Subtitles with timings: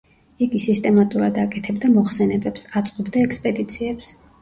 [0.45, 4.15] იგი სისტემატურად აკეთებდა მოხსენებებს, აწყობდა ექსპედიციებს.